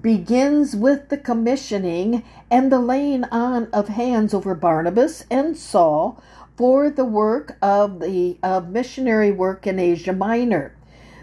[0.00, 6.22] begins with the commissioning and the laying on of hands over Barnabas and Saul
[6.56, 10.74] for the work of the of missionary work in Asia Minor.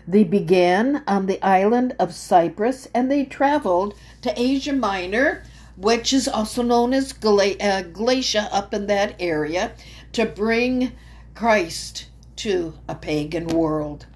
[0.07, 5.43] They began on the island of Cyprus and they traveled to Asia Minor,
[5.77, 9.71] which is also known as uh, Galatia up in that area,
[10.11, 10.91] to bring
[11.33, 12.07] Christ
[12.41, 14.07] to a pagan world.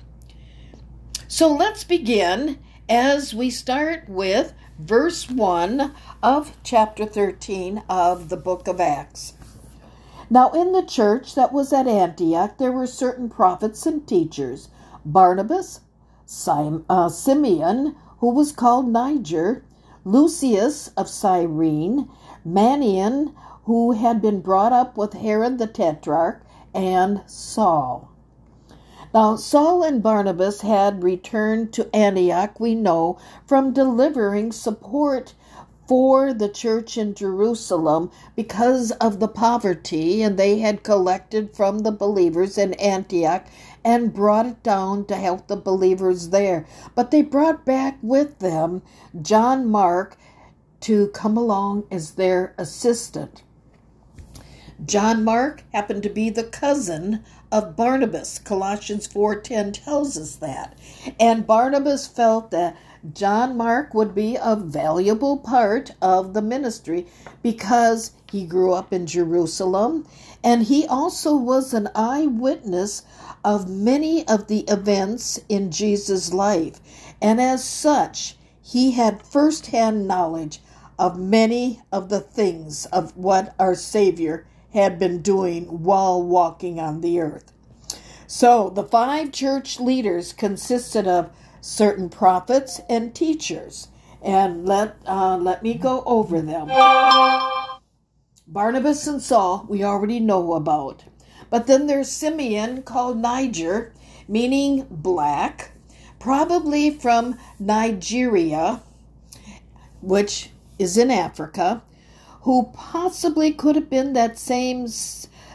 [1.27, 2.57] So let's begin
[2.89, 9.33] as we start with verse 1 of chapter 13 of the book of Acts.
[10.27, 14.69] Now, in the church that was at Antioch, there were certain prophets and teachers
[15.05, 15.81] Barnabas,
[16.47, 19.63] uh, Simeon, who was called Niger,
[20.03, 22.09] Lucius of Cyrene,
[22.43, 26.41] Manaen, who had been brought up with Herod the Tetrarch,
[26.73, 28.14] and Saul.
[29.15, 35.33] Now, Saul and Barnabas had returned to Antioch, we know, from delivering support
[35.87, 41.93] for the church in Jerusalem because of the poverty, and they had collected from the
[41.93, 43.45] believers in Antioch
[43.85, 46.65] and brought it down to help the believers there.
[46.93, 48.81] But they brought back with them
[49.21, 50.17] John Mark
[50.81, 53.43] to come along as their assistant.
[54.83, 57.23] John Mark happened to be the cousin
[57.55, 58.37] of Barnabas.
[58.37, 60.73] Colossians 4:10 tells us that.
[61.17, 62.75] And Barnabas felt that
[63.13, 67.07] John Mark would be a valuable part of the ministry
[67.41, 70.05] because he grew up in Jerusalem
[70.43, 73.03] and he also was an eyewitness
[73.45, 76.81] of many of the events in Jesus' life.
[77.21, 80.61] And as such, he had firsthand knowledge
[80.99, 84.45] of many of the things of what our Savior
[84.75, 87.53] had been doing while walking on the earth.
[88.27, 91.31] So the five church leaders consisted of
[91.61, 93.87] certain prophets and teachers.
[94.21, 96.67] And let uh, let me go over them.
[98.47, 101.05] Barnabas and Saul, we already know about.
[101.49, 103.93] But then there's Simeon called Niger,
[104.27, 105.71] meaning black,
[106.19, 108.81] probably from Nigeria,
[110.01, 111.81] which is in Africa
[112.45, 114.87] who possibly could have been that same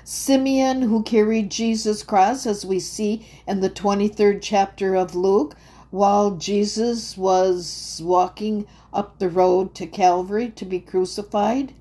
[0.02, 5.54] Simeon who carried Jesus' cross, as we see in the 23rd chapter of Luke,
[5.92, 11.74] while Jesus was walking up the road to Calvary to be crucified.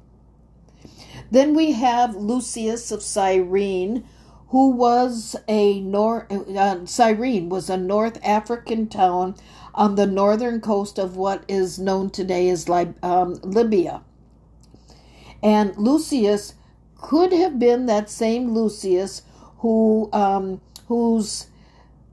[1.32, 4.04] Then we have Lucius of Cyrene,
[4.50, 9.34] who was a North uh, Cyrene was a North African town
[9.74, 12.70] on the northern coast of what is known today as
[13.02, 14.04] um, Libya.
[15.42, 16.56] And Lucius
[16.98, 19.22] could have been that same Lucius
[19.60, 21.48] who um, whose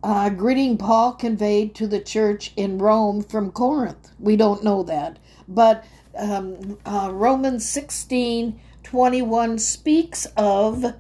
[0.03, 4.13] uh, greeting Paul conveyed to the church in Rome from Corinth.
[4.21, 5.85] We don't know that, but
[6.17, 10.95] um, uh, Romans sixteen twenty one speaks of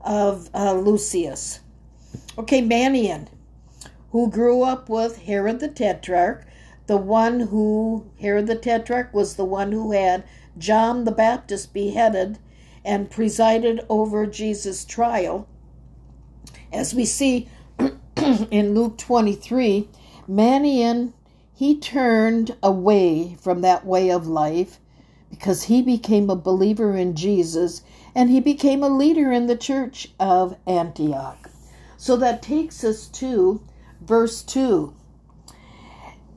[0.00, 1.60] of uh, Lucius.
[2.38, 3.28] Okay, Manaen,
[4.12, 6.46] who grew up with Herod the Tetrarch,
[6.86, 10.24] the one who Herod the Tetrarch was the one who had
[10.58, 12.38] John the Baptist beheaded
[12.84, 15.46] and presided over Jesus' trial.
[16.72, 17.48] As we see
[18.50, 19.88] in Luke 23,
[20.28, 21.12] Manaen,
[21.54, 24.78] he turned away from that way of life
[25.30, 27.82] because he became a believer in Jesus
[28.14, 31.50] and he became a leader in the church of Antioch.
[31.96, 33.60] So that takes us to
[34.00, 34.94] verse 2.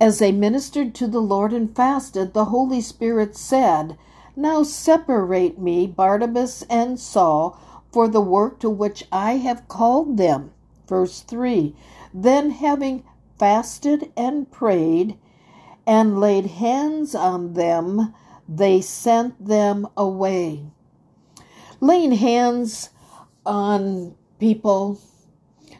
[0.01, 3.97] As they ministered to the Lord and fasted, the Holy Spirit said,
[4.39, 7.59] now separate me, Barnabas and Saul,
[7.91, 10.51] for the work to which I have called them.
[10.87, 11.75] Verse 3
[12.13, 13.03] Then, having
[13.37, 15.17] fasted and prayed
[15.85, 18.13] and laid hands on them,
[18.47, 20.65] they sent them away.
[21.81, 22.91] Laying hands
[23.45, 25.01] on people,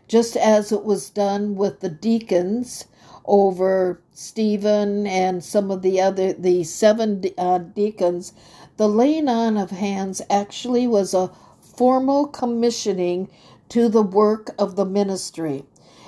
[0.08, 2.86] just as it was done with the deacons
[3.30, 8.34] over Stephen and some of the other, the seven uh, deacons,
[8.78, 11.32] the laying on of hands actually was a
[11.62, 13.30] formal commissioning
[13.70, 15.66] to the work of the ministry.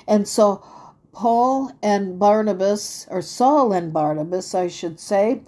[0.08, 0.64] And so
[1.12, 5.42] Paul and Barnabas, or Saul and Barnabas, I should say,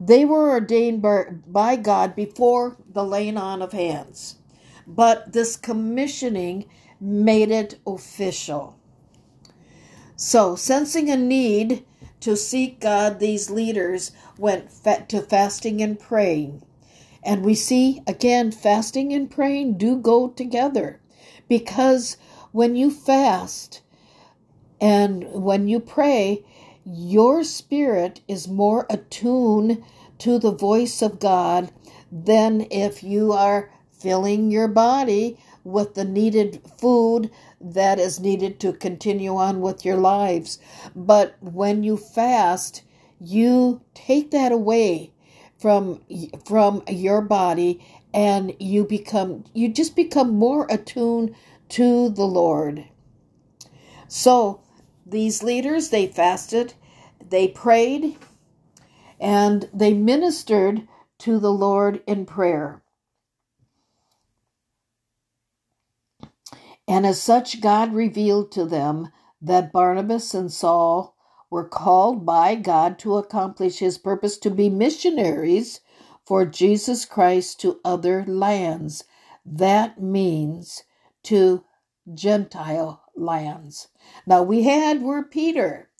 [0.00, 1.02] they were ordained
[1.48, 4.36] by God before the laying on of hands.
[4.88, 6.66] But this commissioning
[7.00, 8.79] made it official.
[10.22, 11.82] So, sensing a need
[12.20, 14.68] to seek God, these leaders went
[15.08, 16.60] to fasting and praying.
[17.22, 21.00] And we see again, fasting and praying do go together
[21.48, 22.18] because
[22.52, 23.80] when you fast
[24.78, 26.44] and when you pray,
[26.84, 29.82] your spirit is more attuned
[30.18, 31.72] to the voice of God
[32.12, 38.72] than if you are filling your body with the needed food that is needed to
[38.72, 40.58] continue on with your lives.
[40.96, 42.82] But when you fast,
[43.20, 45.12] you take that away
[45.58, 46.00] from
[46.46, 47.84] from your body
[48.14, 51.34] and you become you just become more attuned
[51.68, 52.86] to the Lord.
[54.08, 54.62] So
[55.06, 56.74] these leaders they fasted,
[57.28, 58.16] they prayed,
[59.20, 62.79] and they ministered to the Lord in prayer.
[66.90, 71.14] And as such, God revealed to them that Barnabas and Saul
[71.48, 75.82] were called by God to accomplish his purpose to be missionaries
[76.26, 79.04] for Jesus Christ to other lands.
[79.46, 80.82] That means
[81.22, 81.62] to
[82.12, 83.86] Gentile lands.
[84.26, 85.90] Now we had were Peter.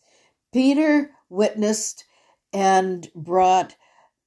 [0.52, 2.04] Peter witnessed
[2.52, 3.76] and brought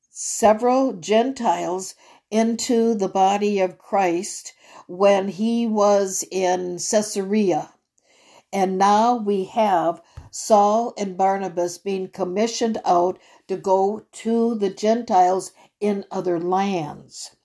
[0.09, 1.95] several Gentiles
[2.31, 4.53] into the body of Christ
[4.87, 7.73] when he was in Caesarea.
[8.51, 15.51] And now we have Saul and Barnabas being commissioned out to go to the Gentiles
[15.79, 17.35] in other lands.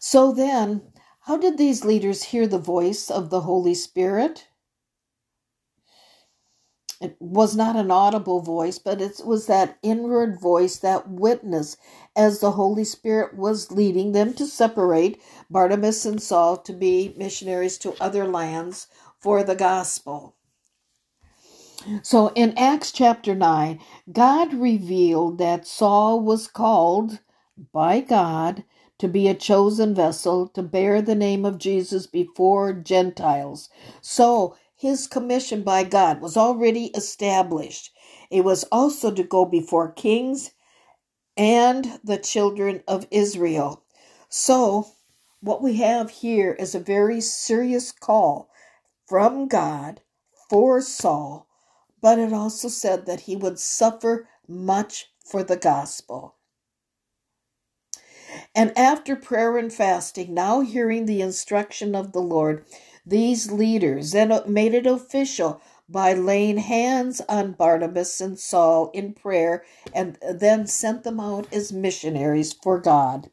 [0.00, 4.48] So then, how did these leaders hear the voice of the Holy Spirit?
[7.00, 11.76] It was not an audible voice, but it was that inward voice, that witness,
[12.18, 17.78] as the Holy Spirit was leading them to separate Barnabas and Saul to be missionaries
[17.78, 18.88] to other lands
[19.20, 20.34] for the gospel.
[22.02, 23.80] So in Acts chapter 9,
[24.12, 27.20] God revealed that Saul was called
[27.72, 28.64] by God
[28.98, 33.70] to be a chosen vessel to bear the name of Jesus before Gentiles.
[34.00, 37.92] So his commission by God was already established.
[38.30, 40.50] It was also to go before kings
[41.38, 43.84] and the children of Israel.
[44.28, 44.88] So,
[45.40, 48.50] what we have here is a very serious call
[49.06, 50.02] from God
[50.50, 51.46] for Saul,
[52.02, 56.34] but it also said that he would suffer much for the gospel.
[58.54, 62.64] And after prayer and fasting, now hearing the instruction of the Lord,
[63.06, 69.64] these leaders then made it official by laying hands on Barnabas and Saul in prayer
[69.94, 73.30] and then sent them out as missionaries for God.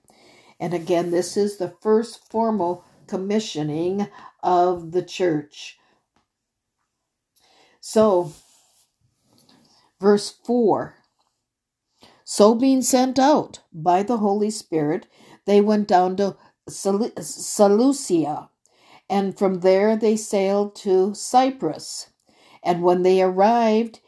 [0.59, 4.07] And again, this is the first formal commissioning
[4.41, 5.77] of the church.
[7.81, 8.33] So,
[9.99, 10.95] verse 4
[12.23, 15.07] So being sent out by the Holy Spirit,
[15.45, 16.37] they went down to
[16.67, 18.49] Seleucia
[19.09, 22.09] and from there they sailed to Cyprus.
[22.65, 24.01] And when they arrived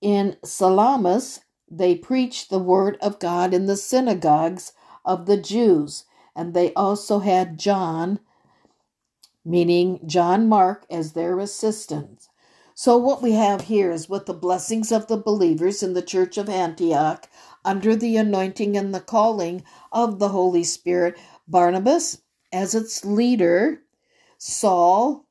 [0.00, 4.72] in Salamis, they preached the word of God in the synagogues
[5.04, 6.04] of the Jews.
[6.36, 8.20] And they also had John,
[9.44, 12.28] meaning John Mark, as their assistant.
[12.74, 16.38] So, what we have here is with the blessings of the believers in the church
[16.38, 17.28] of Antioch,
[17.64, 22.22] under the anointing and the calling of the Holy Spirit, Barnabas,
[22.52, 23.82] as its leader,
[24.38, 25.26] Saul,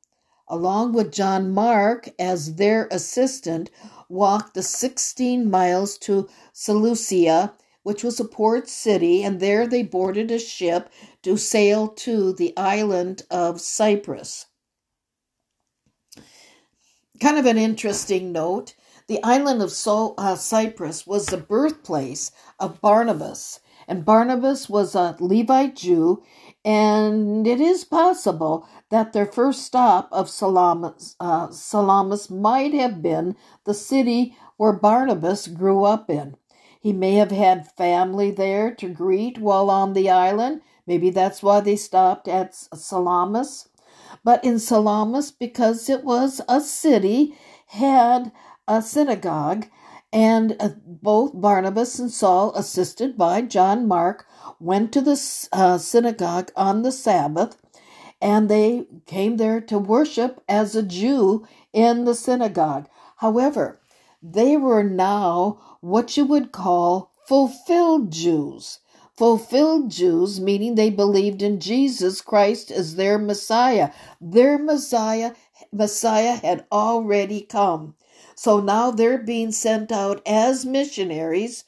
[0.48, 3.70] along with John Mark as their assistant,
[4.08, 10.30] walked the 16 miles to Seleucia, which was a port city, and there they boarded
[10.30, 10.90] a ship
[11.22, 14.46] to sail to the island of Cyprus.
[17.20, 18.74] Kind of an interesting note
[19.08, 25.16] the island of so- uh, Cyprus was the birthplace of Barnabas, and Barnabas was a
[25.18, 26.22] Levite Jew,
[26.68, 33.36] and it is possible that their first stop of Salamis, uh, Salamis might have been
[33.64, 36.36] the city where Barnabas grew up in.
[36.78, 40.60] He may have had family there to greet while on the island.
[40.86, 43.70] Maybe that's why they stopped at Salamis.
[44.22, 47.34] But in Salamis, because it was a city,
[47.68, 48.30] had
[48.66, 49.68] a synagogue,
[50.12, 54.26] and uh, both Barnabas and Saul, assisted by John Mark,
[54.58, 57.56] went to the uh, synagogue on the Sabbath
[58.20, 62.88] and they came there to worship as a Jew in the synagogue.
[63.16, 63.80] However,
[64.22, 68.80] they were now what you would call fulfilled Jews.
[69.16, 73.90] Fulfilled Jews, meaning they believed in Jesus Christ as their Messiah.
[74.20, 75.32] Their Messiah,
[75.72, 77.94] Messiah had already come.
[78.40, 81.64] So now they're being sent out as missionaries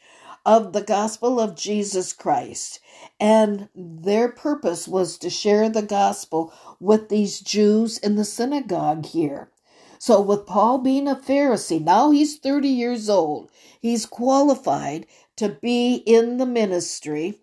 [0.47, 2.79] of the gospel of Jesus Christ.
[3.19, 9.51] And their purpose was to share the gospel with these Jews in the synagogue here.
[9.99, 13.51] So, with Paul being a Pharisee, now he's 30 years old,
[13.81, 15.09] he's qualified
[15.39, 17.41] to be in the ministry.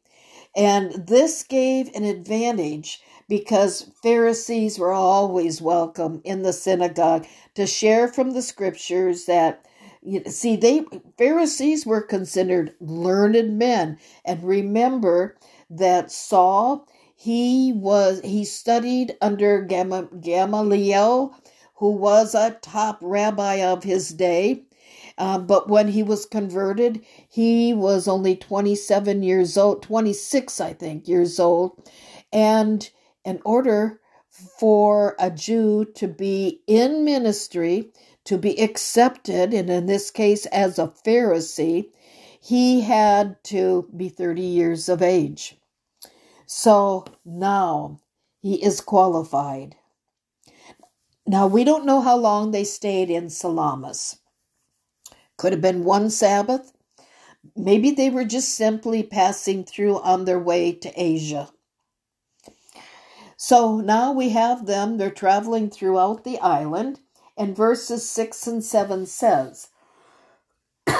[0.55, 8.07] And this gave an advantage because Pharisees were always welcome in the synagogue to share
[8.07, 9.65] from the scriptures that
[10.03, 10.85] you know, see they
[11.17, 15.37] Pharisees were considered learned men and remember
[15.69, 21.35] that Saul he was he studied under Gamaliel
[21.75, 24.63] who was a top rabbi of his day
[25.17, 31.07] uh, but when he was converted, he was only 27 years old, 26, I think,
[31.07, 31.89] years old.
[32.33, 32.89] And
[33.27, 37.91] in order for a Jew to be in ministry,
[38.25, 41.89] to be accepted, and in this case as a Pharisee,
[42.41, 45.57] he had to be 30 years of age.
[46.47, 48.01] So now
[48.41, 49.75] he is qualified.
[51.27, 54.17] Now, we don't know how long they stayed in Salamis.
[55.37, 56.73] Could have been one Sabbath.
[57.55, 61.49] Maybe they were just simply passing through on their way to Asia.
[63.37, 66.99] So now we have them, they're traveling throughout the island,
[67.37, 69.69] and verses 6 and 7 says,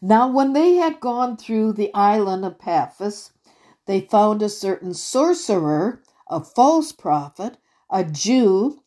[0.00, 3.32] Now when they had gone through the island of Paphos,
[3.86, 7.56] they found a certain sorcerer, a false prophet,
[7.90, 8.82] a Jew,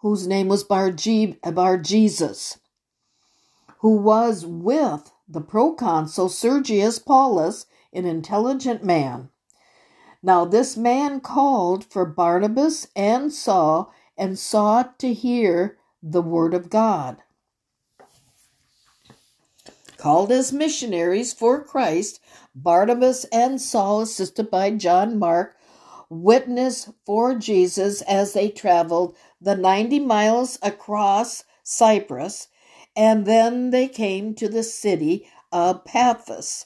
[0.00, 2.58] whose name was Bar, Jesus
[3.84, 9.28] who was with the proconsul Sergius Paulus, an intelligent man.
[10.24, 16.70] Now this man called for Barnabas and Saul and sought to hear the word of
[16.70, 17.18] God.
[19.98, 22.20] Called as missionaries for Christ,
[22.54, 25.56] Barnabas and Saul, assisted by John Mark,
[26.08, 32.48] witness for Jesus as they traveled the 90 miles across Cyprus
[32.96, 36.64] and then they came to the city of Paphos.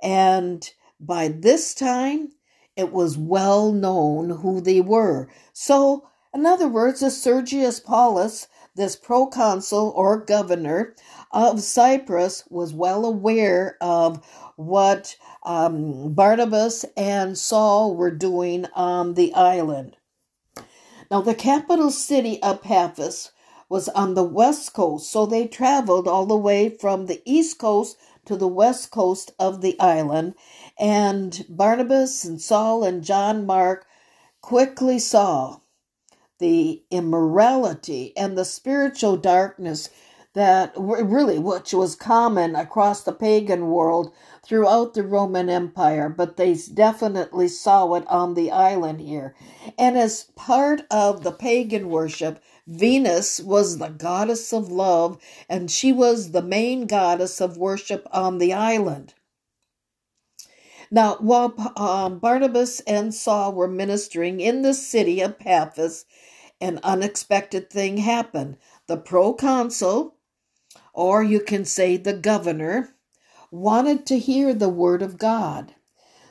[0.00, 2.34] And by this time,
[2.76, 5.28] it was well known who they were.
[5.52, 10.94] So, in other words, Sergius Paulus, this proconsul or governor
[11.32, 14.24] of Cyprus, was well aware of
[14.56, 19.96] what um, Barnabas and Saul were doing on the island.
[21.10, 23.32] Now, the capital city of Paphos
[23.68, 27.96] was on the west coast, so they traveled all the way from the east coast
[28.26, 30.34] to the west coast of the island.
[30.78, 33.86] And Barnabas and Saul and John Mark
[34.40, 35.60] quickly saw
[36.38, 39.90] the immorality and the spiritual darkness
[40.32, 44.12] that really which was common across the pagan world
[44.44, 49.34] throughout the Roman Empire, but they definitely saw it on the island here.
[49.76, 55.92] And as part of the pagan worship, Venus was the goddess of love, and she
[55.92, 59.14] was the main goddess of worship on the island.
[60.90, 66.04] Now, while um, Barnabas and Saul were ministering in the city of Paphos,
[66.60, 68.56] an unexpected thing happened.
[68.86, 70.14] The proconsul,
[70.94, 72.94] or you can say the governor,
[73.50, 75.74] wanted to hear the word of God.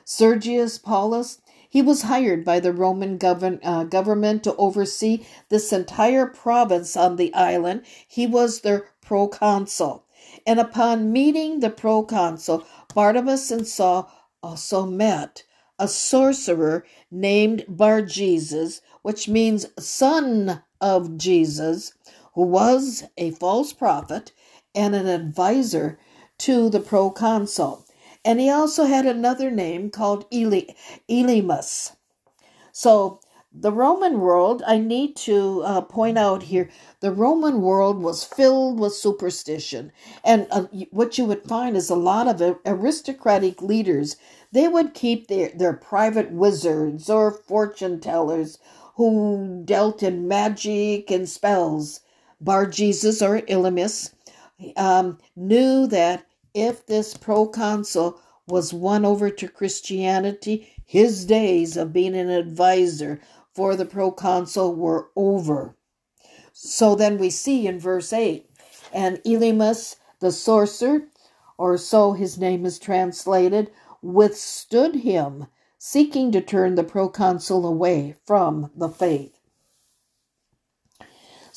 [0.06, 6.26] Sergius Paulus he was hired by the Roman govern, uh, government to oversee this entire
[6.26, 7.84] province on the island.
[8.08, 10.04] He was their proconsul.
[10.48, 14.12] And upon meeting the proconsul, Barnabas and Saul
[14.42, 15.44] also met
[15.78, 21.94] a sorcerer named Bar Jesus, which means son of Jesus,
[22.34, 24.32] who was a false prophet
[24.76, 26.00] and an advisor
[26.40, 27.86] to the proconsul.
[28.26, 30.74] And he also had another name called Eli,
[31.10, 31.94] Elymas.
[32.72, 33.20] So
[33.52, 38.80] the Roman world, I need to uh, point out here, the Roman world was filled
[38.80, 39.92] with superstition.
[40.24, 44.18] And uh, what you would find is a lot of aristocratic leaders,
[44.52, 48.60] they would keep their, their private wizards or fortune tellers
[48.96, 52.02] who dealt in magic and spells.
[52.40, 54.14] Bar Jesus or Elymas
[54.78, 62.16] um, knew that if this proconsul was won over to Christianity, His days of being
[62.16, 63.22] an advisor
[63.54, 65.76] for the proconsul were over.
[66.54, 68.50] So then we see in verse 8,
[68.92, 71.08] and Elymas the sorcerer,
[71.58, 78.72] or so his name is translated, withstood him, seeking to turn the proconsul away from
[78.76, 79.39] the faith.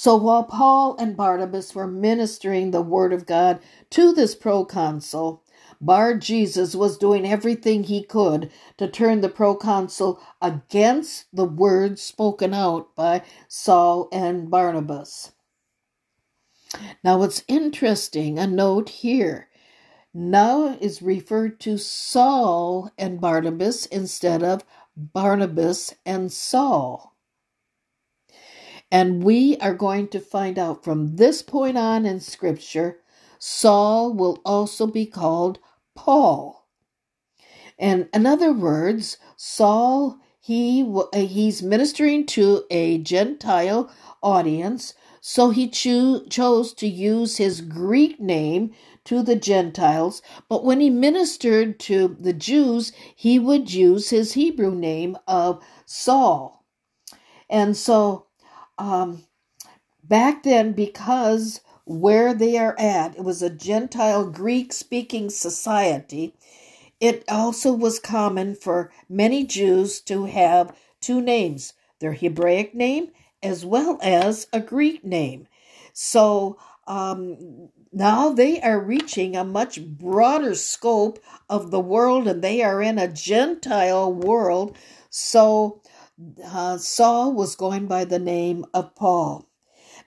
[0.03, 5.45] So while Paul and Barnabas were ministering the word of God to this proconsul,
[5.81, 12.53] Bar Jesus was doing everything he could to turn the proconsul against the words spoken
[12.53, 15.31] out by Saul and Barnabas.
[17.05, 19.51] Now it's interesting, a note here.
[20.13, 24.65] Now is referred to Saul and Barnabas instead of
[24.97, 27.12] Barnabas and Saul.
[28.93, 33.01] And we are going to find out from this point on in Scripture,
[33.41, 35.61] Saul will also be called
[35.97, 36.69] Paul.
[37.79, 40.85] And in other words, Saul, he
[41.15, 48.21] uh, he's ministering to a Gentile audience, so he cho- chose to use his Greek
[48.21, 48.73] name
[49.07, 54.75] to the Gentiles, but when he ministered to the Jews, he would use his Hebrew
[54.75, 56.67] name of Saul.
[57.51, 58.27] And so
[58.79, 59.25] um,
[60.03, 66.35] back then, because where they are at, it was a Gentile Greek speaking society,
[67.01, 73.09] it also was common for many Jews to have two names their Hebraic name
[73.43, 75.47] as well as a Greek name.
[75.93, 82.63] So um, now they are reaching a much broader scope of the world and they
[82.63, 84.77] are in a Gentile world.
[85.11, 85.81] So
[86.45, 89.49] uh, Saul was going by the name of Paul.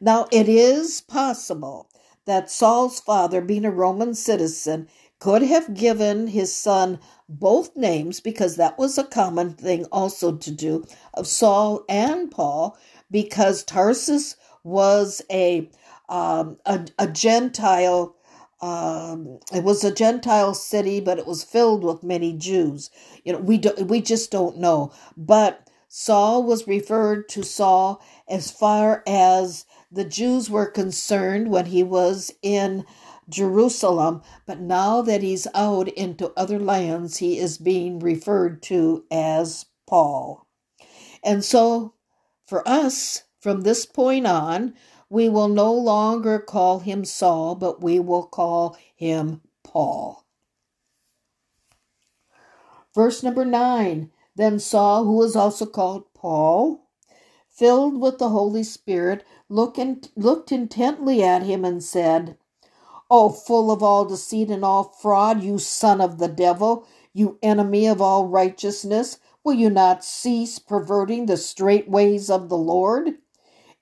[0.01, 1.89] Now, it is possible
[2.25, 4.87] that Saul's father, being a Roman citizen,
[5.19, 10.51] could have given his son both names because that was a common thing also to
[10.51, 12.77] do of Saul and Paul
[13.09, 15.69] because Tarsus was a
[16.09, 18.15] um, a, a Gentile.
[18.61, 22.89] Um, it was a Gentile city, but it was filled with many Jews.
[23.23, 24.91] You know, we do, we just don't know.
[25.17, 25.64] But
[25.97, 32.33] Saul was referred to Saul as far as the Jews were concerned when he was
[32.41, 32.85] in
[33.29, 39.67] Jerusalem, but now that he's out into other lands, he is being referred to as
[39.87, 40.45] Paul.
[41.23, 41.93] And so,
[42.45, 44.73] for us, from this point on,
[45.09, 50.25] we will no longer call him Saul, but we will call him Paul.
[52.93, 56.89] Verse number 9 then Saul, who was also called Paul,
[57.49, 62.37] filled with the Holy Spirit, look in, looked intently at him and said,
[63.09, 67.87] O full of all deceit and all fraud, you son of the devil, you enemy
[67.87, 73.11] of all righteousness, will you not cease perverting the straight ways of the Lord?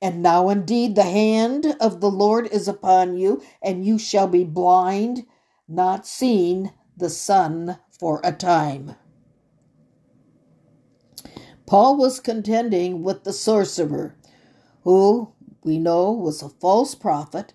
[0.02, 4.44] And now indeed the hand of the Lord is upon you, and you shall be
[4.44, 5.26] blind,
[5.68, 8.96] not seeing the sun for a time.
[11.66, 14.16] Paul was contending with the sorcerer,
[14.84, 15.30] who
[15.64, 17.54] we know was a false prophet,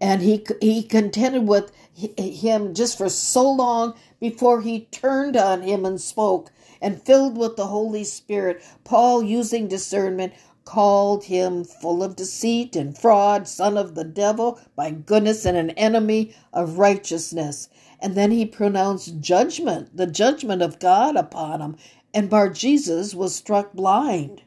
[0.00, 5.84] and he he contended with him just for so long before he turned on him
[5.84, 6.50] and spoke.
[6.80, 10.32] And filled with the Holy Spirit, Paul, using discernment,
[10.64, 15.70] called him full of deceit and fraud, son of the devil, by goodness, and an
[15.70, 17.68] enemy of righteousness.
[18.00, 21.76] And then he pronounced judgment, the judgment of God upon him,
[22.14, 24.42] and Bar Jesus was struck blind.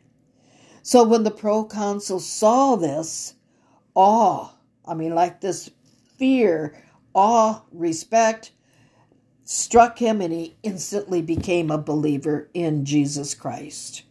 [0.81, 3.35] So when the proconsul saw this,
[3.95, 4.51] awe,
[4.85, 5.71] I mean, like this
[6.17, 6.81] fear,
[7.13, 8.51] awe, respect,
[9.43, 14.03] struck him, and he instantly became a believer in Jesus Christ.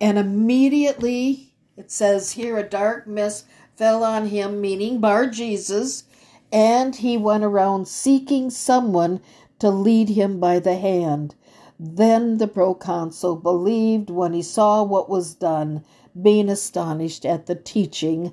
[0.00, 6.04] And immediately, it says here, a dark mist fell on him, meaning Bar Jesus,
[6.52, 9.20] and he went around seeking someone
[9.58, 11.34] to lead him by the hand.
[11.78, 15.84] Then the proconsul believed when he saw what was done,
[16.20, 18.32] being astonished at the teaching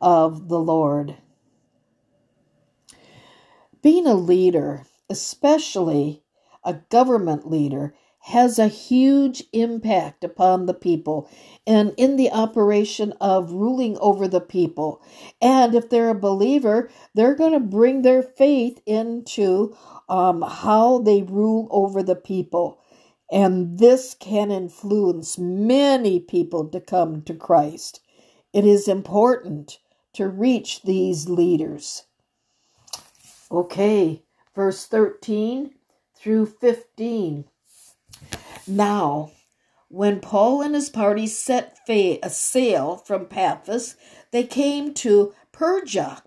[0.00, 1.16] of the Lord.
[3.82, 6.22] Being a leader, especially
[6.64, 7.94] a government leader,
[8.26, 11.28] has a huge impact upon the people
[11.66, 15.02] and in the operation of ruling over the people.
[15.40, 19.76] And if they're a believer, they're going to bring their faith into
[20.08, 22.80] um, how they rule over the people.
[23.30, 28.00] And this can influence many people to come to Christ.
[28.52, 29.78] It is important
[30.14, 32.04] to reach these leaders.
[33.50, 34.22] Okay,
[34.54, 35.74] verse 13
[36.14, 37.44] through 15.
[38.66, 39.32] Now,
[39.88, 43.96] when Paul and his party set a sail from Paphos,
[44.30, 46.22] they came to Perga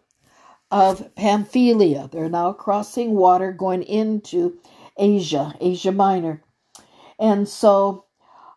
[0.71, 2.09] of Pamphylia.
[2.11, 4.57] They're now crossing water going into
[4.97, 6.41] Asia, Asia Minor.
[7.19, 8.05] And so,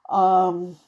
[0.08, 0.78] um,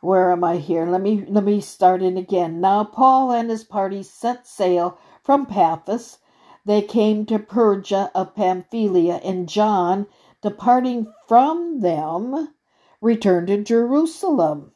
[0.00, 0.86] where am I here?
[0.86, 2.60] Let me let me start in again.
[2.60, 6.18] Now Paul and his party set sail from Paphos.
[6.66, 10.06] They came to Perga of Pamphylia, and John,
[10.42, 12.54] departing from them,
[13.00, 14.72] returned to Jerusalem.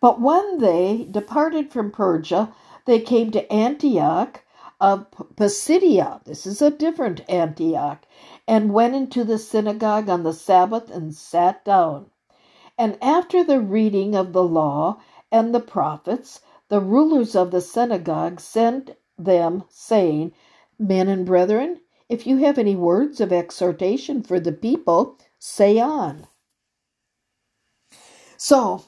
[0.00, 2.52] But when they departed from Perga,
[2.88, 4.42] they came to Antioch
[4.80, 6.22] of Pisidia.
[6.24, 8.06] This is a different Antioch,
[8.46, 12.06] and went into the synagogue on the Sabbath and sat down.
[12.78, 18.40] And after the reading of the law and the prophets, the rulers of the synagogue
[18.40, 20.32] sent them, saying,
[20.78, 26.26] Men and brethren, if you have any words of exhortation for the people, say on.
[28.38, 28.84] So,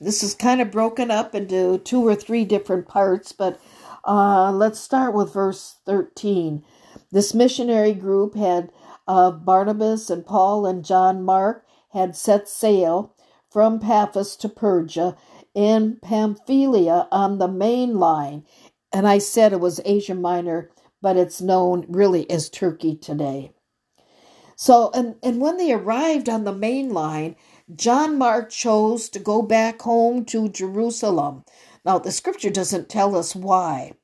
[0.00, 3.60] this is kind of broken up into two or three different parts, but
[4.06, 6.64] uh, let's start with verse 13.
[7.10, 8.70] This missionary group had
[9.08, 13.14] uh, Barnabas and Paul and John Mark had set sail
[13.50, 15.16] from Paphos to Perga
[15.54, 18.44] in Pamphylia on the main line.
[18.92, 23.52] And I said it was Asia Minor, but it's known really as Turkey today.
[24.56, 27.36] So, and, and when they arrived on the main line,
[27.74, 31.44] John Mark chose to go back home to Jerusalem.
[31.84, 33.94] Now, the scripture doesn't tell us why.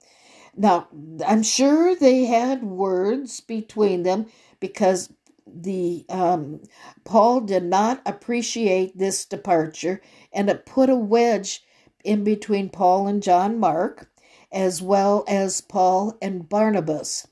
[0.57, 0.89] Now,
[1.25, 4.27] I'm sure they had words between them
[4.59, 5.13] because
[5.47, 6.61] the um,
[7.05, 10.01] Paul did not appreciate this departure,
[10.33, 11.65] and it put a wedge
[12.05, 14.11] in between Paul and John Mark,
[14.51, 17.29] as well as Paul and Barnabas.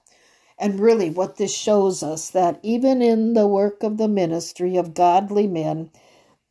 [0.58, 4.94] And really, what this shows us that even in the work of the ministry of
[4.94, 5.90] godly men,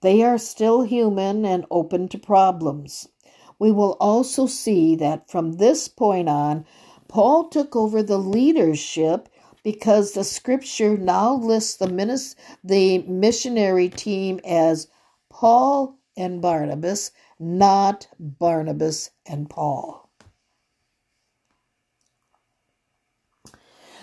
[0.02, 3.10] they are still human and open to problems.
[3.60, 6.66] We will also see that from this point on,
[7.08, 9.30] Paul took over the leadership
[9.64, 14.88] because the scripture now lists the, minis- the missionary team as
[15.30, 20.10] Paul and Barnabas, not Barnabas and Paul.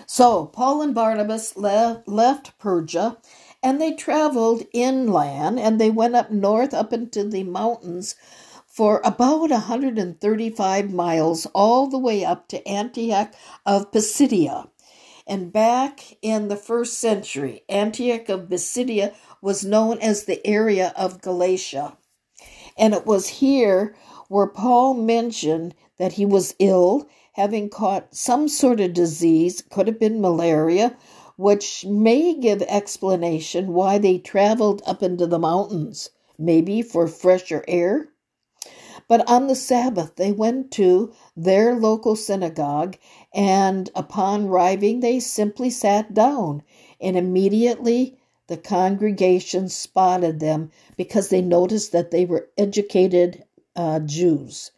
[0.07, 3.17] So, Paul and Barnabas le- left Perga
[3.63, 8.15] and they traveled inland and they went up north up into the mountains
[8.65, 13.33] for about 135 miles all the way up to Antioch
[13.65, 14.69] of Pisidia.
[15.25, 21.21] And back in the first century, Antioch of Pisidia was known as the area of
[21.21, 21.97] Galatia.
[22.77, 23.95] And it was here
[24.29, 29.99] where Paul mentioned that he was ill, having caught some sort of disease, could have
[29.99, 30.95] been malaria,
[31.37, 38.09] which may give explanation why they traveled up into the mountains, maybe for fresher air.
[39.07, 42.97] But on the Sabbath, they went to their local synagogue,
[43.33, 46.63] and upon arriving, they simply sat down,
[46.99, 53.43] and immediately the congregation spotted them because they noticed that they were educated
[53.75, 54.71] uh, Jews.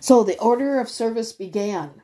[0.00, 2.02] So the order of service began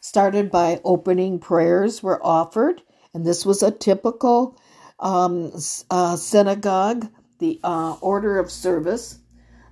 [0.00, 2.82] started by opening prayers were offered,
[3.14, 4.56] and this was a typical
[4.98, 5.52] um,
[5.90, 7.08] uh, synagogue,
[7.38, 9.18] the uh, order of service.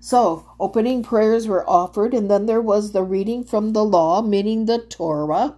[0.01, 4.67] So, opening prayers were offered, and then there was the reading from the law, meaning
[4.67, 5.57] the Torah,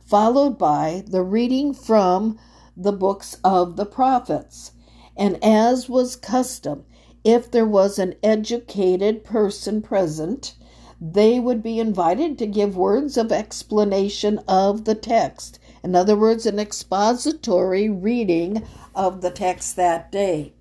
[0.00, 2.38] followed by the reading from
[2.76, 4.72] the books of the prophets.
[5.16, 6.84] And as was custom,
[7.22, 10.55] if there was an educated person present,
[11.00, 15.58] they would be invited to give words of explanation of the text.
[15.82, 18.62] In other words, an expository reading
[18.94, 20.52] of the text that day.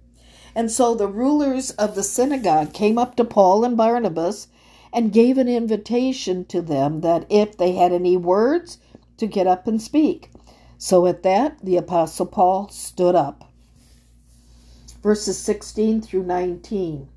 [0.54, 4.48] And so the rulers of the synagogue came up to Paul and Barnabas
[4.94, 8.78] and gave an invitation to them that if they had any words,
[9.18, 10.32] to get up and speak.
[10.78, 13.50] So at that, the Apostle Paul stood up.
[15.02, 17.08] Verses 16 through 19.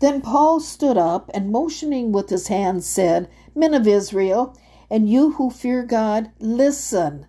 [0.00, 4.56] Then Paul stood up and motioning with his hand said, Men of Israel,
[4.90, 7.26] and you who fear God, listen.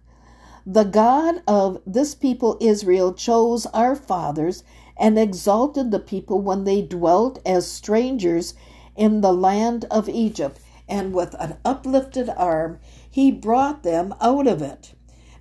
[0.65, 4.63] The God of this people Israel chose our fathers
[4.97, 8.53] and exalted the people when they dwelt as strangers
[8.95, 12.79] in the land of Egypt, and with an uplifted arm
[13.09, 14.93] he brought them out of it.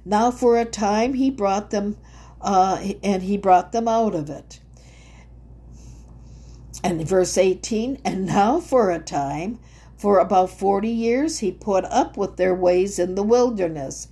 [0.04, 1.96] Now for a time he brought them,
[2.40, 4.60] uh, and he brought them out of it.
[6.82, 9.58] And verse 18, and now for a time,
[9.96, 14.08] for about 40 years, he put up with their ways in the wilderness.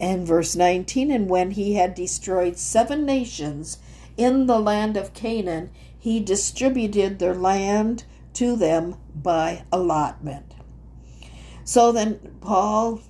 [0.00, 3.78] And verse 19 And when he had destroyed seven nations
[4.16, 10.54] in the land of Canaan, he distributed their land to them by allotment.
[11.64, 13.00] So then, Paul,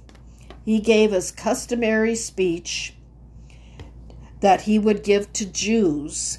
[0.64, 2.95] he gave his customary speech
[4.40, 6.38] that he would give to Jews,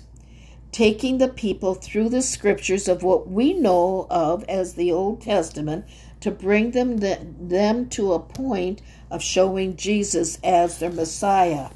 [0.73, 5.86] taking the people through the scriptures of what we know of as the Old Testament
[6.19, 8.81] to bring them, the, them to a point
[9.12, 11.69] of showing Jesus as their Messiah.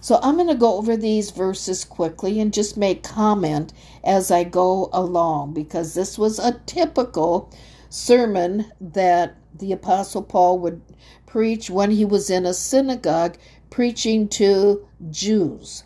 [0.00, 3.72] So I'm going to go over these verses quickly and just make comment
[4.04, 7.50] as I go along because this was a typical
[7.88, 10.82] sermon that the Apostle Paul would
[11.24, 13.38] preach when he was in a synagogue
[13.70, 15.84] preaching to Jews.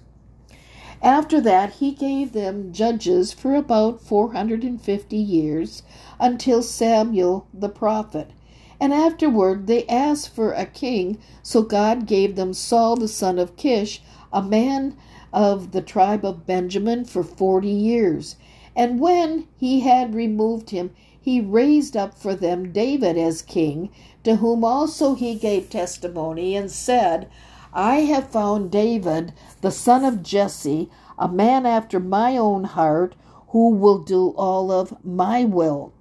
[1.07, 5.85] After that, he gave them judges for about 450 years
[6.19, 8.33] until Samuel the prophet.
[8.81, 13.55] And afterward they asked for a king, so God gave them Saul the son of
[13.55, 14.97] Kish, a man
[15.33, 18.35] of the tribe of Benjamin, for forty years.
[18.75, 20.91] And when he had removed him,
[21.23, 23.91] he raised up for them David as king,
[24.25, 27.29] to whom also he gave testimony and said,
[27.77, 33.15] I have found David, the son of Jesse, a man after my own heart,
[33.49, 35.93] who will do all of my will.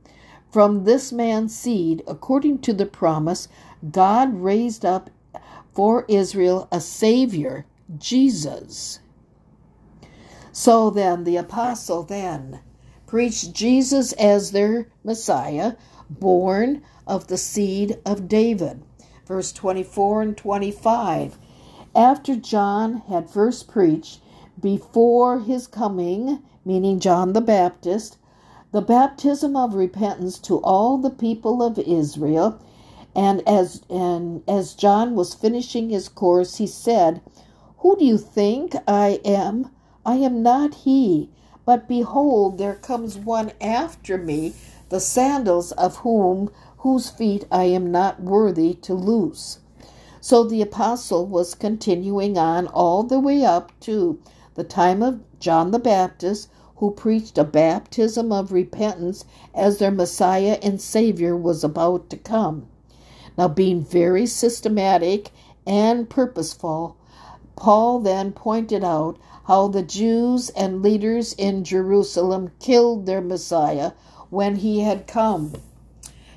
[0.50, 3.50] From this man's seed, according to the promise,
[3.92, 5.10] God raised up
[5.74, 7.66] for Israel a Savior,
[7.98, 9.00] Jesus.
[10.54, 12.62] So then, the apostle then
[13.06, 15.74] preached Jesus as their Messiah,
[16.10, 18.82] born of the seed of David.
[19.26, 21.38] Verse 24 and 25.
[21.96, 24.22] After John had first preached,
[24.62, 28.18] before his coming, meaning John the Baptist,
[28.74, 32.60] the baptism of repentance to all the people of Israel.
[33.16, 37.22] And as and as John was finishing his course, he said,
[37.80, 39.70] Who do you think I am?
[40.06, 41.30] I am not he,
[41.66, 44.54] but behold, there comes one after me,
[44.90, 49.60] the sandals of whom whose feet I am not worthy to loose.
[50.28, 54.18] So the apostle was continuing on all the way up to
[54.56, 60.58] the time of John the Baptist, who preached a baptism of repentance as their Messiah
[60.64, 62.66] and Savior was about to come.
[63.38, 65.30] Now, being very systematic
[65.68, 66.98] and purposeful,
[67.56, 73.92] Paul then pointed out how the Jews and leaders in Jerusalem killed their Messiah
[74.32, 75.54] when he had come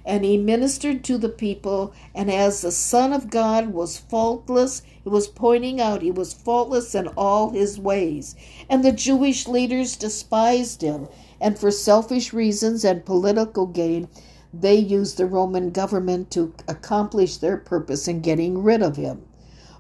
[0.08, 1.92] and he ministered to the people.
[2.14, 6.94] And as the Son of God was faultless, he was pointing out he was faultless
[6.94, 8.34] in all his ways.
[8.70, 11.08] And the Jewish leaders despised him,
[11.42, 14.08] and for selfish reasons and political gain,
[14.52, 19.26] they used the Roman government to accomplish their purpose in getting rid of him,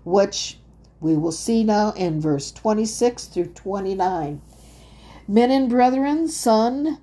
[0.04, 0.58] which
[1.00, 4.42] we will see now in verse 26 through 29.
[5.26, 6.98] Men and brethren, son,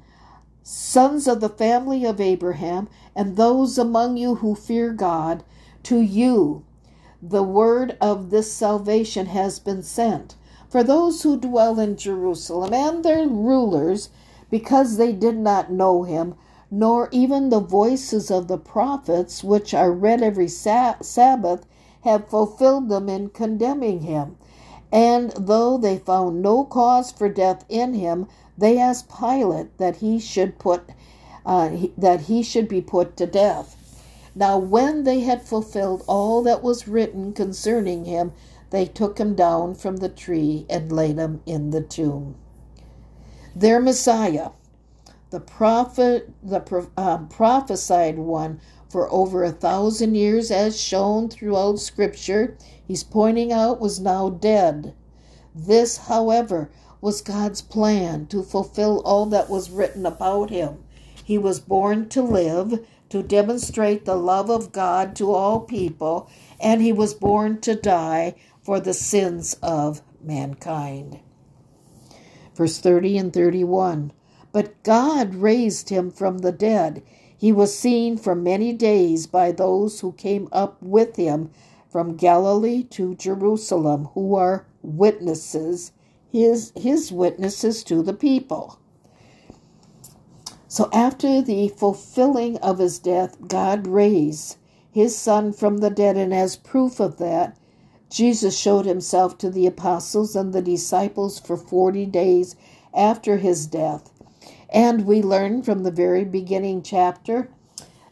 [0.61, 5.43] sons of the family of Abraham, and those among you who fear God,
[5.83, 6.63] to you
[7.21, 10.35] the word of this salvation has been sent.
[10.69, 14.09] For those who dwell in Jerusalem and their rulers,
[14.51, 16.35] because they did not know him,
[16.69, 21.65] nor even the voices of the prophets, which are read every sa- Sabbath,
[22.01, 24.37] have fulfilled them in condemning him.
[24.91, 30.19] And though they found no cause for death in him, they asked Pilate that he
[30.19, 30.91] should put
[31.45, 33.75] uh, that he should be put to death.
[34.35, 38.33] Now, when they had fulfilled all that was written concerning him,
[38.69, 42.35] they took him down from the tree and laid him in the tomb.
[43.55, 44.49] Their Messiah,
[45.29, 52.57] the prophet, the um, prophesied one for over a thousand years, as shown throughout Scripture,
[52.87, 54.93] he's pointing out was now dead.
[55.53, 56.69] This, however,
[57.01, 60.83] was God's plan to fulfill all that was written about him.
[61.25, 66.83] He was born to live, to demonstrate the love of God to all people, and
[66.83, 71.19] he was born to die for the sins of mankind.
[72.53, 74.13] Verse 30 and 31
[74.51, 77.01] But God raised him from the dead.
[77.35, 81.49] He was seen for many days by those who came up with him
[81.89, 85.91] from Galilee to Jerusalem, who are witnesses,
[86.31, 88.77] his, his witnesses to the people.
[90.75, 94.57] So after the fulfilling of his death, God raised
[94.91, 97.57] his son from the dead, and as proof of that,
[98.09, 102.57] Jesus showed himself to the apostles and the disciples for 40 days
[102.93, 104.11] after his death.
[104.69, 107.47] And we learn from the very beginning chapter,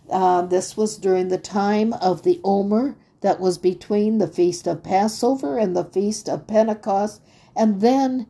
[0.10, 4.84] uh, this was during the time of the Omer, that was between the feast of
[4.84, 7.20] Passover and the feast of Pentecost,
[7.58, 8.26] and then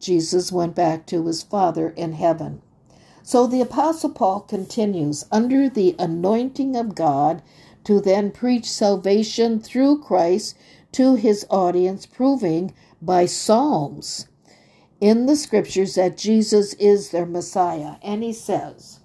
[0.00, 2.62] Jesus went back to his Father in heaven.
[3.30, 7.42] So the Apostle Paul continues under the anointing of God
[7.84, 10.56] to then preach salvation through Christ
[10.90, 14.26] to his audience, proving by Psalms
[15.00, 17.98] in the scriptures that Jesus is their Messiah.
[18.02, 18.98] And he says,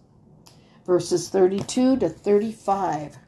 [0.88, 3.20] verses 32 to 35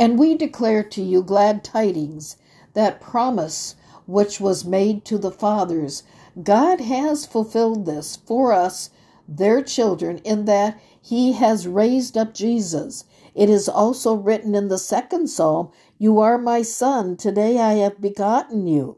[0.00, 2.38] And we declare to you glad tidings,
[2.72, 6.02] that promise which was made to the fathers.
[6.42, 8.90] God has fulfilled this for us,
[9.28, 13.04] their children, in that he has raised up Jesus.
[13.34, 18.00] It is also written in the second psalm, You are my son, today I have
[18.00, 18.96] begotten you.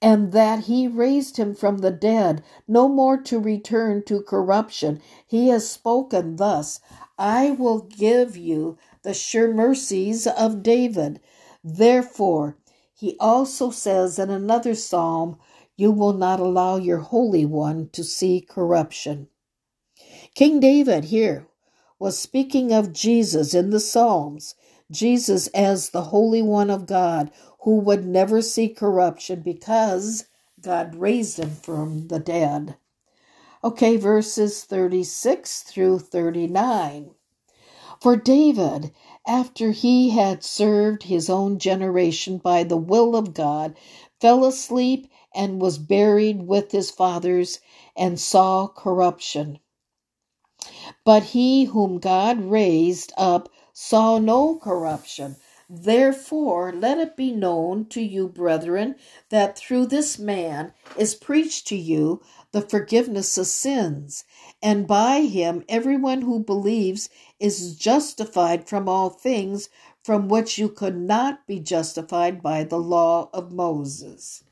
[0.00, 5.00] And that he raised him from the dead, no more to return to corruption.
[5.26, 6.80] He has spoken thus
[7.18, 11.20] I will give you the sure mercies of David.
[11.64, 12.56] Therefore,
[12.94, 15.36] he also says in another psalm,
[15.76, 19.28] You will not allow your Holy One to see corruption.
[20.34, 21.46] King David here
[21.98, 24.54] was speaking of Jesus in the Psalms,
[24.90, 30.26] Jesus as the Holy One of God who would never see corruption because
[30.60, 32.76] God raised him from the dead.
[33.64, 37.10] Okay, verses 36 through 39.
[38.00, 38.92] For David,
[39.26, 43.76] after he had served his own generation by the will of God,
[44.20, 47.60] fell asleep and was buried with his fathers
[47.96, 49.58] and saw corruption.
[51.04, 55.36] But he whom God raised up saw no corruption.
[55.68, 58.96] Therefore, let it be known to you, brethren,
[59.30, 62.20] that through this man is preached to you
[62.52, 64.24] the forgiveness of sins,
[64.62, 67.08] and by him everyone who believes
[67.40, 69.68] is justified from all things
[70.02, 74.44] from which you could not be justified by the law of Moses.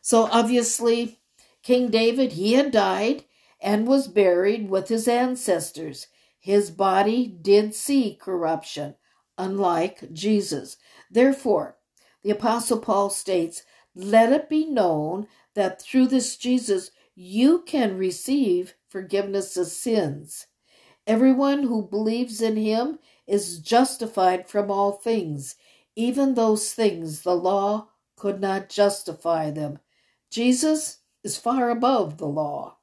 [0.00, 1.20] So obviously,
[1.62, 3.24] King David, he had died
[3.60, 6.06] and was buried with his ancestors.
[6.38, 8.94] His body did see corruption,
[9.36, 10.78] unlike Jesus.
[11.10, 11.76] Therefore,
[12.22, 13.62] the Apostle Paul states,
[13.94, 20.46] Let it be known that through this Jesus you can receive forgiveness of sins.
[21.06, 25.56] Everyone who believes in him is justified from all things,
[25.94, 29.78] even those things the law could not justify them.
[30.30, 32.76] Jesus is far above the law.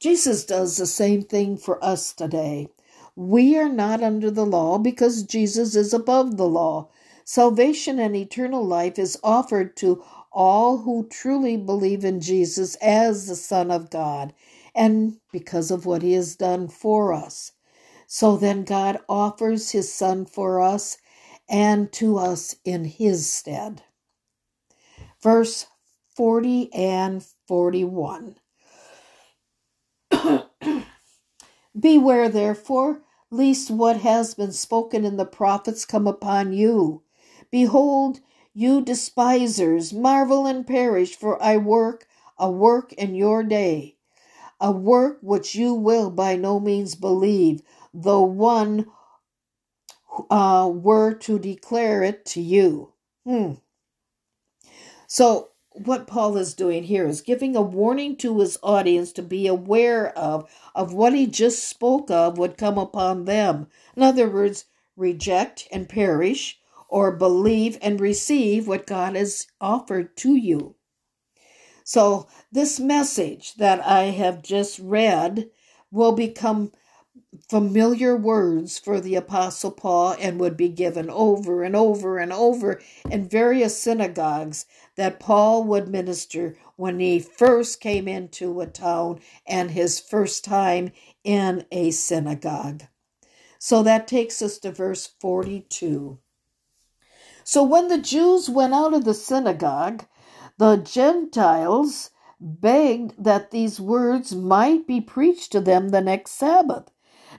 [0.00, 2.68] Jesus does the same thing for us today.
[3.14, 6.88] We are not under the law because Jesus is above the law.
[7.24, 10.02] Salvation and eternal life is offered to
[10.32, 14.34] all who truly believe in Jesus as the Son of God
[14.74, 17.52] and because of what he has done for us.
[18.06, 20.98] So then God offers his Son for us
[21.48, 23.82] and to us in his stead.
[25.22, 25.66] Verse
[26.16, 28.36] 40 and 41.
[31.78, 37.02] Beware, therefore, lest what has been spoken in the prophets come upon you.
[37.50, 38.20] Behold,
[38.52, 42.06] you despisers, marvel and perish, for I work
[42.38, 43.96] a work in your day,
[44.60, 48.86] a work which you will by no means believe, though one
[50.30, 52.92] uh, were to declare it to you.
[53.24, 53.54] Hmm.
[55.12, 59.48] So what Paul is doing here is giving a warning to his audience to be
[59.48, 63.66] aware of of what he just spoke of would come upon them.
[63.96, 70.36] In other words, reject and perish or believe and receive what God has offered to
[70.36, 70.76] you.
[71.82, 75.50] So, this message that I have just read
[75.90, 76.70] will become
[77.48, 82.80] familiar words for the Apostle Paul and would be given over and over and over
[83.08, 84.66] in various synagogues
[84.96, 90.92] that Paul would minister when he first came into a town and his first time
[91.22, 92.84] in a synagogue.
[93.58, 96.18] So that takes us to verse 42.
[97.44, 100.04] So when the Jews went out of the synagogue,
[100.58, 106.90] the Gentiles begged that these words might be preached to them the next Sabbath.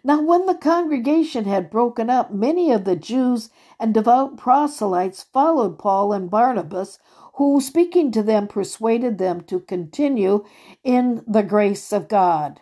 [0.04, 5.78] Now, when the congregation had broken up, many of the Jews and devout proselytes followed
[5.78, 6.98] Paul and Barnabas,
[7.36, 10.44] who, speaking to them, persuaded them to continue
[10.84, 12.62] in the grace of God.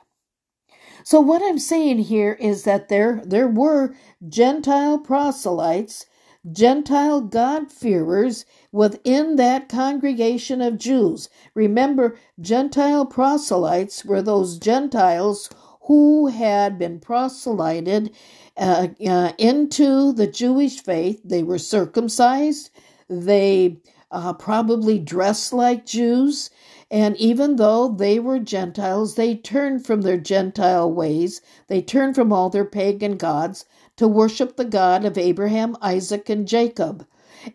[1.06, 3.96] So, what I'm saying here is that there, there were
[4.28, 6.06] Gentile proselytes,
[6.52, 11.30] Gentile God-fearers within that congregation of Jews.
[11.54, 15.50] Remember, Gentile proselytes were those Gentiles
[15.90, 18.12] who had been proselyted
[18.58, 21.20] uh, uh, into the Jewish faith.
[21.26, 22.70] They were circumcised.
[23.10, 23.80] They
[24.12, 26.52] uh, probably dressed like Jews.
[26.92, 31.42] And even though they were Gentiles, they turned from their Gentile ways.
[31.70, 33.66] They turned from all their pagan gods
[33.98, 37.08] to worship the God of Abraham, Isaac, and Jacob.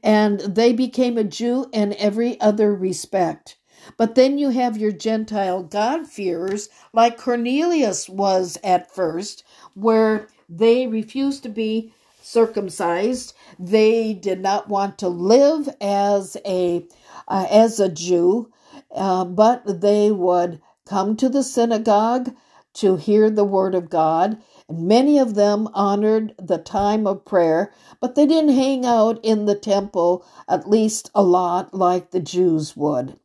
[0.03, 3.59] And they became a Jew in every other respect.
[3.97, 11.43] But then you have your Gentile God-fearers, like Cornelius was at first, where they refused
[11.43, 13.35] to be circumcised.
[13.59, 16.87] They did not want to live as a
[17.29, 18.51] uh, as a Jew,
[18.95, 22.35] uh, but they would come to the synagogue
[22.75, 24.39] to hear the word of God.
[24.69, 29.45] And many of them honored the time of prayer, but they didn't hang out in
[29.45, 33.19] the temple at least a lot like the Jews would.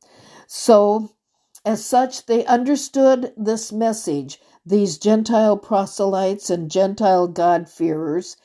[0.51, 1.11] So,
[1.63, 8.35] as such, they understood this message, these Gentile proselytes and Gentile God-fearers,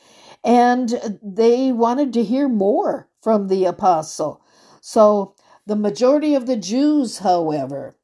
[0.44, 4.42] and they wanted to hear more from the apostle.
[4.82, 5.34] So,
[5.64, 7.96] the majority of the Jews, however,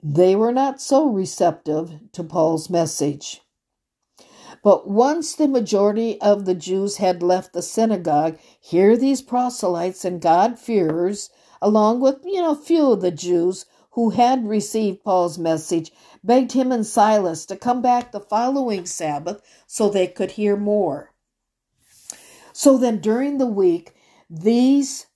[0.00, 3.40] they were not so receptive to Paul's message.
[4.62, 10.20] But once the majority of the Jews had left the synagogue, here these proselytes and
[10.20, 11.30] God-fearers
[11.62, 15.90] along with, you know, a few of the Jews who had received Paul's message,
[16.22, 21.12] begged him and Silas to come back the following Sabbath so they could hear more.
[22.52, 23.94] So then during the week,
[24.28, 25.06] these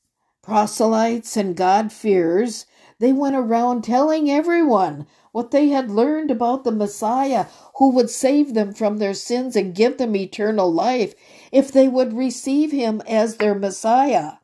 [0.42, 2.66] proselytes and God-fearers,
[2.98, 8.54] they went around telling everyone what they had learned about the Messiah who would save
[8.54, 11.14] them from their sins and give them eternal life
[11.50, 14.34] if they would receive him as their Messiah.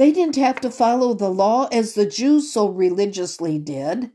[0.00, 4.12] They didn't have to follow the law as the Jews so religiously did.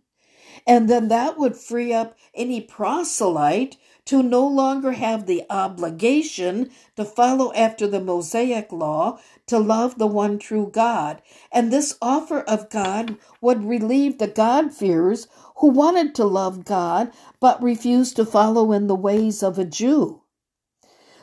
[0.66, 7.06] And then that would free up any proselyte to no longer have the obligation to
[7.06, 11.22] follow after the Mosaic law to love the one true God.
[11.52, 15.28] And this offer of God would relieve the God-fearers
[15.58, 20.24] who wanted to love God but refused to follow in the ways of a Jew.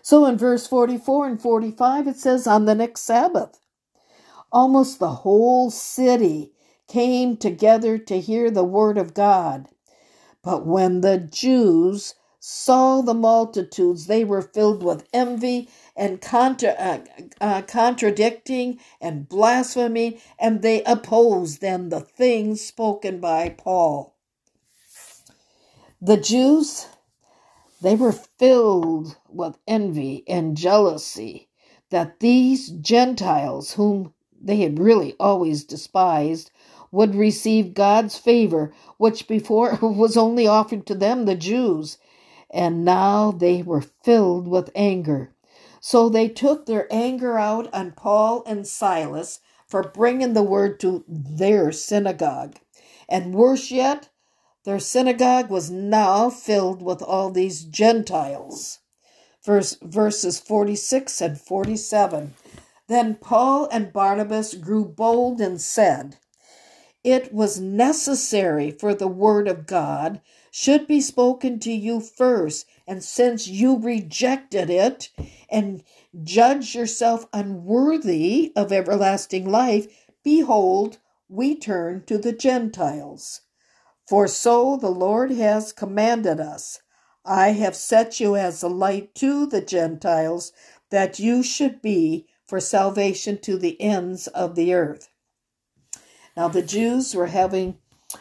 [0.02, 3.58] So in verse 44 and 45, it says, On the next Sabbath,
[4.52, 6.52] Almost the whole city
[6.88, 9.68] came together to hear the word of God.
[10.42, 17.00] But when the Jews saw the multitudes, they were filled with envy and contra- uh,
[17.40, 24.16] uh, contradicting and blasphemy, and they opposed then the things spoken by Paul.
[26.02, 26.88] The Jews,
[27.82, 31.48] they were filled with envy and jealousy
[31.90, 36.50] that these Gentiles, whom they had really always despised,
[36.90, 41.98] would receive God's favor, which before was only offered to them, the Jews.
[42.50, 45.32] And now they were filled with anger.
[45.80, 51.02] So they took their anger out on Paul and Silas for bringing the word to
[51.08, 52.56] their synagogue.
[53.08, 54.08] And worse yet,
[54.64, 58.78] their synagogue was now filled with all these Gentiles.
[59.44, 62.34] Verse, verses 46 and 47.
[62.92, 66.18] Then Paul and Barnabas grew bold and said,
[67.02, 70.20] It was necessary for the word of God
[70.50, 75.08] should be spoken to you first, and since you rejected it
[75.48, 75.82] and
[76.22, 79.86] judge yourself unworthy of everlasting life,
[80.22, 80.98] behold,
[81.30, 83.40] we turn to the Gentiles.
[84.06, 86.80] For so the Lord has commanded us
[87.24, 90.52] I have set you as a light to the Gentiles,
[90.90, 95.08] that you should be for salvation to the ends of the earth.
[96.36, 97.78] Now, the Jews were having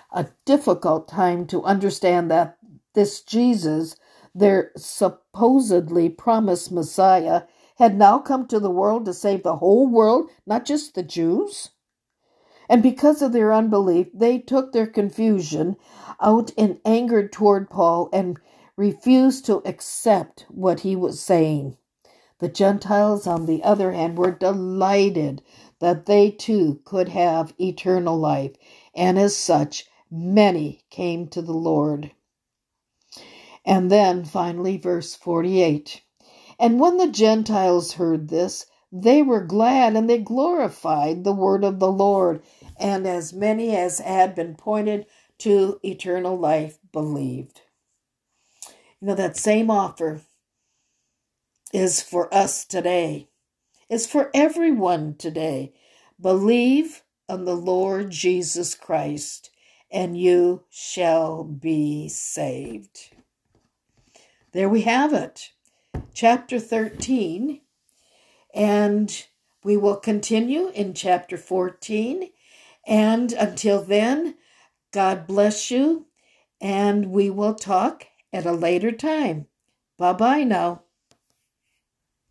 [0.10, 2.58] a difficult time to understand that
[2.94, 3.98] this Jesus,
[4.34, 7.42] their supposedly promised Messiah,
[7.76, 11.72] had now come to the world to save the whole world, not just the Jews.
[12.70, 15.76] And because of their unbelief, they took their confusion
[16.22, 18.40] out in anger toward Paul and
[18.78, 21.76] refused to accept what he was saying.
[22.42, 25.44] The Gentiles, on the other hand, were delighted
[25.80, 28.58] that they too could have eternal life,
[28.96, 32.12] and as such, many came to the Lord.
[33.66, 36.04] And then finally, verse 48
[36.60, 41.80] And when the Gentiles heard this, they were glad and they glorified the word of
[41.80, 42.44] the Lord,
[42.80, 45.08] and as many as had been pointed
[45.40, 47.62] to eternal life believed.
[49.02, 50.22] You know, that same offer
[51.74, 53.30] is for us today,
[53.90, 55.74] is for everyone today.
[56.20, 59.50] Believe on the Lord Jesus Christ,
[59.92, 63.14] and you shall be saved.
[64.54, 65.52] there we have it,
[66.14, 67.62] chapter 13.
[68.54, 69.26] And
[69.64, 72.30] we will continue in chapter 14.
[72.86, 74.36] And until then,
[74.92, 76.08] God bless you,
[76.60, 79.48] and we will talk at a later time.
[79.98, 80.84] Bye bye now.